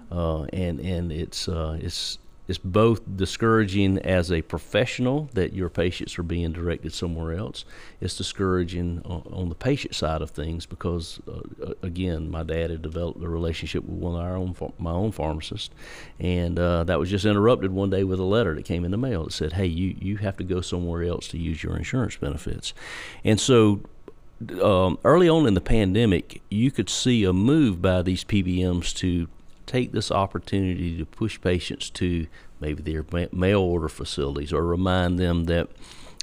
Uh, 0.09 0.43
and 0.53 0.79
and 0.79 1.11
it's 1.11 1.49
uh, 1.49 1.77
it's 1.81 2.17
it's 2.47 2.57
both 2.57 3.01
discouraging 3.17 3.97
as 3.99 4.31
a 4.31 4.41
professional 4.41 5.29
that 5.33 5.53
your 5.53 5.69
patients 5.69 6.17
are 6.17 6.23
being 6.23 6.53
directed 6.53 6.93
somewhere 6.93 7.33
else. 7.33 7.65
It's 7.99 8.15
discouraging 8.15 9.01
on, 9.05 9.23
on 9.31 9.49
the 9.49 9.55
patient 9.55 9.95
side 9.95 10.21
of 10.21 10.31
things 10.31 10.65
because, 10.65 11.19
uh, 11.27 11.73
again, 11.81 12.31
my 12.31 12.43
dad 12.43 12.69
had 12.69 12.81
developed 12.81 13.21
a 13.21 13.27
relationship 13.27 13.83
with 13.83 13.97
one 13.97 14.15
of 14.15 14.21
our 14.21 14.35
own 14.35 14.55
my 14.79 14.91
own 14.91 15.11
pharmacists, 15.11 15.69
and 16.19 16.57
uh, 16.57 16.83
that 16.85 16.99
was 16.99 17.09
just 17.09 17.25
interrupted 17.25 17.71
one 17.71 17.89
day 17.89 18.03
with 18.03 18.19
a 18.19 18.23
letter 18.23 18.55
that 18.55 18.65
came 18.65 18.85
in 18.85 18.91
the 18.91 18.97
mail 18.97 19.25
that 19.25 19.33
said, 19.33 19.53
"Hey, 19.53 19.65
you 19.65 19.95
you 19.99 20.17
have 20.17 20.37
to 20.37 20.43
go 20.43 20.61
somewhere 20.61 21.03
else 21.03 21.27
to 21.29 21.37
use 21.37 21.63
your 21.63 21.75
insurance 21.75 22.15
benefits," 22.15 22.73
and 23.23 23.39
so. 23.39 23.81
Um, 24.61 24.99
early 25.03 25.27
on 25.27 25.47
in 25.47 25.55
the 25.55 25.61
pandemic, 25.61 26.43
you 26.51 26.69
could 26.69 26.91
see 26.91 27.23
a 27.23 27.33
move 27.33 27.81
by 27.81 28.03
these 28.03 28.23
PBMs 28.23 28.95
to 28.97 29.27
take 29.67 29.91
this 29.91 30.11
opportunity 30.11 30.97
to 30.97 31.05
push 31.05 31.39
patients 31.39 31.89
to 31.91 32.25
maybe 32.59 32.81
their 32.81 33.05
mail 33.31 33.61
order 33.61 33.89
facilities 33.89 34.51
or 34.51 34.65
remind 34.65 35.19
them 35.19 35.43
that 35.43 35.67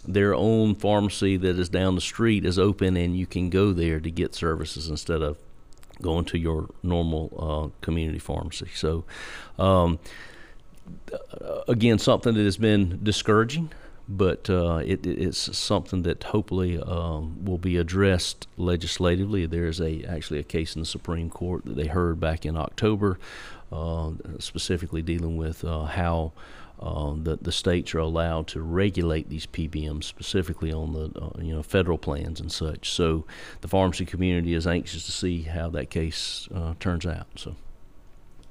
their 0.06 0.34
own 0.34 0.74
pharmacy 0.74 1.36
that 1.36 1.58
is 1.58 1.68
down 1.68 1.94
the 1.94 2.00
street 2.00 2.44
is 2.44 2.58
open 2.58 2.96
and 2.96 3.16
you 3.16 3.26
can 3.26 3.50
go 3.50 3.72
there 3.72 4.00
to 4.00 4.10
get 4.10 4.34
services 4.34 4.88
instead 4.88 5.22
of 5.22 5.38
going 6.02 6.24
to 6.24 6.38
your 6.38 6.68
normal 6.82 7.32
uh, 7.38 7.84
community 7.84 8.18
pharmacy. 8.18 8.68
So, 8.74 9.04
um, 9.58 9.98
again, 11.68 11.98
something 11.98 12.34
that 12.34 12.42
has 12.42 12.56
been 12.56 13.00
discouraging, 13.02 13.70
but 14.08 14.50
uh, 14.50 14.82
it, 14.84 15.06
it's 15.06 15.56
something 15.56 16.02
that 16.02 16.24
hopefully 16.24 16.78
um, 16.78 17.44
will 17.44 17.58
be 17.58 17.76
addressed 17.76 18.46
legislatively. 18.56 19.46
There 19.46 19.66
is 19.66 19.80
a 19.80 20.04
actually 20.04 20.40
a 20.40 20.44
case 20.44 20.74
in 20.74 20.80
the 20.80 20.86
Supreme 20.86 21.30
Court 21.30 21.64
that 21.64 21.76
they 21.76 21.86
heard 21.86 22.20
back 22.20 22.44
in 22.44 22.56
October, 22.56 23.18
uh, 23.72 24.12
specifically 24.38 25.02
dealing 25.02 25.36
with 25.36 25.64
uh, 25.64 25.84
how 25.84 26.32
uh, 26.80 27.14
the 27.16 27.38
the 27.40 27.52
states 27.52 27.94
are 27.94 28.00
allowed 28.00 28.46
to 28.48 28.60
regulate 28.60 29.30
these 29.30 29.46
PBMs 29.46 30.04
specifically 30.04 30.72
on 30.72 30.92
the 30.92 31.18
uh, 31.18 31.30
you 31.40 31.54
know 31.54 31.62
federal 31.62 31.96
plans 31.96 32.40
and 32.40 32.52
such. 32.52 32.90
So 32.90 33.24
the 33.62 33.68
pharmacy 33.68 34.04
community 34.04 34.52
is 34.52 34.66
anxious 34.66 35.06
to 35.06 35.12
see 35.12 35.42
how 35.42 35.70
that 35.70 35.88
case 35.88 36.46
uh, 36.54 36.74
turns 36.78 37.06
out. 37.06 37.26
So. 37.36 37.56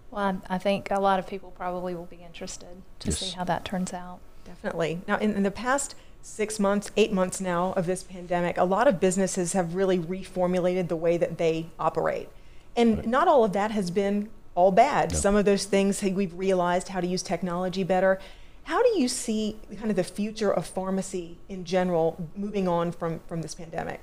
Well, 0.09 0.41
I, 0.49 0.55
I, 0.55 0.57
think 0.59 0.91
a 0.91 0.99
lot 0.99 1.17
of 1.17 1.25
people 1.25 1.51
probably 1.51 1.95
will 1.95 2.05
be 2.05 2.23
interested 2.23 2.83
to 2.99 3.07
yes. 3.07 3.17
see 3.17 3.35
how 3.35 3.43
that 3.45 3.65
turns 3.65 3.93
out. 3.93 4.19
Definitely. 4.45 5.01
Now, 5.07 5.17
in, 5.17 5.33
in 5.33 5.43
the 5.43 5.51
past 5.51 5.95
six 6.21 6.59
months, 6.59 6.91
eight 6.95 7.11
months 7.11 7.41
now 7.41 7.73
of 7.73 7.85
this 7.85 8.03
pandemic, 8.03 8.57
a 8.57 8.63
lot 8.63 8.87
of 8.87 8.99
businesses 8.99 9.53
have 9.53 9.75
really 9.75 9.99
reformulated 9.99 10.87
the 10.87 10.95
way 10.95 11.17
that 11.17 11.37
they 11.37 11.67
operate. 11.79 12.29
And 12.75 12.97
right. 12.97 13.07
not 13.07 13.27
all 13.27 13.43
of 13.43 13.53
that 13.53 13.71
has 13.71 13.91
been 13.91 14.29
all 14.55 14.71
bad. 14.71 15.11
No. 15.11 15.17
Some 15.17 15.35
of 15.35 15.45
those 15.45 15.65
things 15.65 16.01
we've 16.01 16.33
realized 16.33 16.89
how 16.89 17.01
to 17.01 17.07
use 17.07 17.21
technology 17.21 17.83
better. 17.83 18.19
How 18.63 18.81
do 18.81 18.99
you 18.99 19.07
see 19.07 19.57
kind 19.77 19.89
of 19.89 19.95
the 19.95 20.03
future 20.03 20.51
of 20.51 20.65
pharmacy 20.65 21.37
in 21.49 21.65
general 21.65 22.29
moving 22.35 22.67
on 22.67 22.91
from, 22.91 23.19
from 23.27 23.41
this 23.41 23.55
pandemic? 23.55 23.99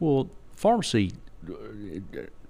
Well, 0.00 0.28
pharmacy 0.54 1.12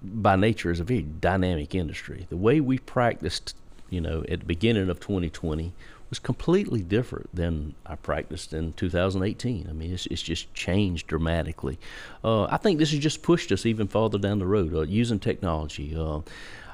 by 0.03 0.37
nature 0.37 0.71
is 0.71 0.81
a 0.81 0.85
very 0.85 1.03
dynamic 1.03 1.75
industry. 1.75 2.27
The 2.31 2.37
way 2.37 2.61
we 2.61 2.79
practiced, 2.79 3.57
you 3.91 4.01
know, 4.01 4.25
at 4.29 4.41
the 4.41 4.47
beginning 4.47 4.91
of 4.91 4.99
2020 4.99 5.73
was 6.15 6.21
completely 6.21 6.81
different 6.81 7.35
than 7.35 7.75
I 7.85 7.97
practiced 7.97 8.53
in 8.53 8.73
2018. 8.75 9.67
I 9.69 9.73
mean, 9.73 9.93
it's, 9.93 10.07
it's 10.07 10.23
just 10.23 10.55
changed 10.55 11.09
dramatically. 11.09 11.77
Uh, 12.23 12.45
I 12.45 12.57
think 12.57 12.79
this 12.79 12.93
has 12.93 13.01
just 13.01 13.21
pushed 13.21 13.51
us 13.51 13.67
even 13.67 13.89
farther 13.89 14.19
down 14.19 14.39
the 14.39 14.47
road 14.47 14.73
uh, 14.75 14.83
using 14.83 15.19
technology. 15.19 15.97
Uh, 15.97 16.21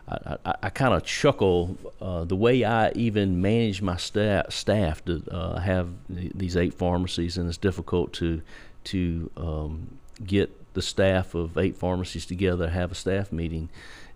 I, 0.07 0.37
I, 0.45 0.55
I 0.65 0.69
kind 0.69 0.93
of 0.93 1.05
chuckle 1.05 1.79
uh, 2.03 2.25
the 2.25 2.37
way 2.37 2.65
I 2.65 2.91
even 2.91 3.41
manage 3.41 3.81
my 3.81 3.97
staff 3.97 4.53
staff 4.53 5.03
to 5.07 5.23
uh, 5.31 5.59
have 5.59 5.89
these 6.11 6.55
eight 6.59 6.75
pharmacies, 6.75 7.39
and 7.39 7.49
it's 7.49 7.57
difficult 7.57 8.13
to 8.15 8.43
to 8.85 9.31
um, 9.39 9.89
get 10.23 10.51
the 10.75 10.83
staff 10.83 11.35
of 11.35 11.57
eight 11.59 11.77
pharmacies 11.77 12.27
together, 12.27 12.71
have 12.71 12.93
a 12.93 12.95
staff 12.95 13.33
meeting. 13.33 13.69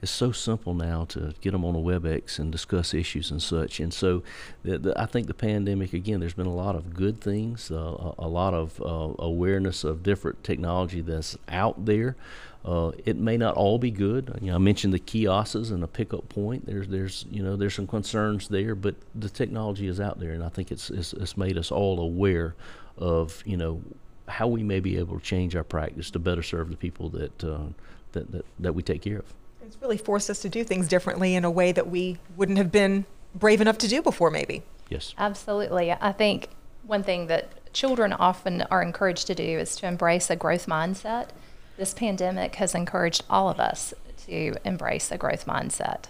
It's 0.02 0.12
so 0.12 0.32
simple 0.32 0.74
now 0.74 1.06
to 1.06 1.34
get 1.40 1.52
them 1.52 1.64
on 1.64 1.74
a 1.74 1.78
WebEx 1.78 2.38
and 2.38 2.52
discuss 2.52 2.92
issues 2.92 3.30
and 3.30 3.42
such. 3.42 3.80
And 3.80 3.92
so, 3.92 4.22
the, 4.62 4.78
the, 4.78 5.00
I 5.00 5.06
think 5.06 5.28
the 5.28 5.34
pandemic 5.34 5.94
again. 5.94 6.20
There's 6.20 6.34
been 6.34 6.46
a 6.46 6.54
lot 6.54 6.76
of 6.76 6.92
good 6.92 7.22
things, 7.22 7.70
uh, 7.70 7.74
a, 8.18 8.26
a, 8.26 8.28
lot 8.28 8.52
of 8.52 8.80
uh, 8.82 9.14
awareness 9.18 9.82
of 9.82 10.02
different 10.02 10.44
technology 10.44 11.00
that's 11.00 11.38
out 11.48 11.86
there. 11.86 12.16
Uh, 12.64 12.92
it 13.04 13.16
may 13.16 13.36
not 13.36 13.54
all 13.54 13.78
be 13.78 13.90
good. 13.90 14.38
You 14.40 14.48
know, 14.48 14.56
I 14.56 14.58
mentioned 14.58 14.92
the 14.92 14.98
kiosks 14.98 15.70
and 15.70 15.82
the 15.82 15.88
pickup 15.88 16.28
point. 16.28 16.66
There's, 16.66 16.88
there's, 16.88 17.26
you 17.30 17.42
know, 17.42 17.56
there's 17.56 17.74
some 17.74 17.86
concerns 17.86 18.48
there, 18.48 18.74
but 18.74 18.94
the 19.14 19.28
technology 19.28 19.86
is 19.86 20.00
out 20.00 20.18
there, 20.18 20.32
and 20.32 20.42
I 20.42 20.48
think 20.48 20.70
it's, 20.70 20.90
it's, 20.90 21.12
it's 21.14 21.36
made 21.36 21.58
us 21.58 21.70
all 21.70 22.00
aware 22.00 22.54
of, 22.96 23.42
you 23.44 23.56
know, 23.56 23.82
how 24.28 24.46
we 24.46 24.62
may 24.62 24.80
be 24.80 24.98
able 24.98 25.18
to 25.18 25.24
change 25.24 25.54
our 25.54 25.64
practice 25.64 26.10
to 26.10 26.18
better 26.18 26.42
serve 26.42 26.70
the 26.70 26.76
people 26.76 27.08
that, 27.10 27.44
uh, 27.44 27.66
that, 28.12 28.30
that, 28.32 28.44
that 28.58 28.74
we 28.74 28.82
take 28.82 29.02
care 29.02 29.18
of. 29.18 29.34
It's 29.62 29.76
really 29.80 29.96
forced 29.96 30.30
us 30.30 30.40
to 30.40 30.48
do 30.48 30.64
things 30.64 30.88
differently 30.88 31.34
in 31.34 31.44
a 31.44 31.50
way 31.50 31.72
that 31.72 31.88
we 31.88 32.18
wouldn't 32.36 32.58
have 32.58 32.70
been 32.72 33.06
brave 33.34 33.60
enough 33.60 33.78
to 33.78 33.88
do 33.88 34.02
before, 34.02 34.30
maybe. 34.30 34.62
Yes. 34.88 35.14
Absolutely. 35.18 35.92
I 35.92 36.12
think 36.12 36.48
one 36.86 37.02
thing 37.02 37.26
that 37.28 37.72
children 37.72 38.12
often 38.12 38.62
are 38.70 38.82
encouraged 38.82 39.26
to 39.26 39.34
do 39.34 39.42
is 39.42 39.76
to 39.76 39.86
embrace 39.86 40.30
a 40.30 40.36
growth 40.36 40.66
mindset. 40.66 41.28
This 41.76 41.94
pandemic 41.94 42.56
has 42.56 42.74
encouraged 42.74 43.24
all 43.28 43.48
of 43.48 43.58
us 43.58 43.94
to 44.26 44.54
embrace 44.64 45.10
a 45.10 45.18
growth 45.18 45.46
mindset 45.46 46.06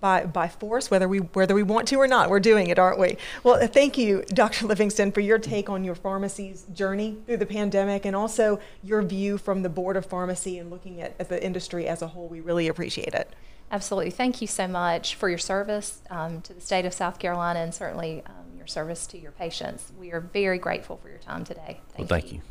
by, 0.00 0.24
by 0.24 0.48
force, 0.48 0.90
whether 0.90 1.08
we, 1.08 1.18
whether 1.18 1.54
we 1.54 1.62
want 1.62 1.88
to 1.88 1.96
or 1.96 2.06
not. 2.06 2.30
We're 2.30 2.40
doing 2.40 2.68
it, 2.68 2.78
aren't 2.78 2.98
we? 2.98 3.16
Well, 3.42 3.66
thank 3.66 3.98
you, 3.98 4.24
Dr. 4.28 4.66
Livingston, 4.66 5.12
for 5.12 5.20
your 5.20 5.38
take 5.38 5.68
on 5.68 5.84
your 5.84 5.94
pharmacy's 5.94 6.64
journey 6.72 7.16
through 7.26 7.38
the 7.38 7.46
pandemic 7.46 8.04
and 8.04 8.14
also 8.14 8.60
your 8.82 9.02
view 9.02 9.38
from 9.38 9.62
the 9.62 9.68
Board 9.68 9.96
of 9.96 10.06
Pharmacy 10.06 10.58
and 10.58 10.70
looking 10.70 11.00
at, 11.00 11.14
at 11.18 11.28
the 11.28 11.42
industry 11.42 11.86
as 11.86 12.02
a 12.02 12.08
whole. 12.08 12.28
We 12.28 12.40
really 12.40 12.68
appreciate 12.68 13.14
it. 13.14 13.34
Absolutely. 13.72 14.10
Thank 14.10 14.40
you 14.40 14.46
so 14.46 14.66
much 14.66 15.14
for 15.14 15.28
your 15.28 15.38
service 15.38 16.00
um, 16.10 16.40
to 16.42 16.52
the 16.52 16.60
state 16.60 16.84
of 16.84 16.92
South 16.92 17.18
Carolina 17.18 17.60
and 17.60 17.72
certainly 17.72 18.22
um, 18.26 18.56
your 18.56 18.66
service 18.66 19.06
to 19.08 19.18
your 19.18 19.30
patients. 19.30 19.92
We 19.98 20.12
are 20.12 20.20
very 20.20 20.58
grateful 20.58 20.96
for 20.96 21.08
your 21.08 21.18
time 21.18 21.44
today. 21.44 21.80
Thank 21.90 21.98
well, 21.98 22.06
thank 22.06 22.32
you. 22.32 22.38
you. 22.38 22.42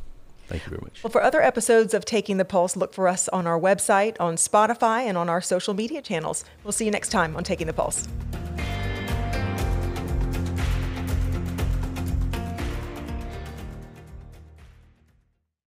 Thank 0.50 0.66
you 0.66 0.72
very 0.72 0.82
much. 0.82 1.04
Well, 1.04 1.12
for 1.12 1.22
other 1.22 1.42
episodes 1.42 1.94
of 1.94 2.06
Taking 2.06 2.38
the 2.38 2.46
Pulse, 2.46 2.76
look 2.76 2.92
for 2.92 3.08
us 3.08 3.30
on 3.30 3.46
our 3.46 3.60
website, 3.60 4.16
on 4.20 4.36
Spotify, 4.36 5.04
and 5.04 5.16
on 5.16 5.30
our 5.30 5.42
social 5.42 5.76
media 5.76 6.02
channels. 6.02 6.44
We'll 6.64 6.72
see 6.72 6.86
you 6.86 6.92
next 6.92 7.10
time 7.10 7.38
on 7.38 7.44
Taking 7.44 7.68
the 7.68 7.74
Pulse. 7.74 8.08